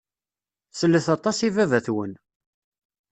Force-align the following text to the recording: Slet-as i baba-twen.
Slet-as 0.79 1.39
i 1.47 1.49
baba-twen. 1.55 2.13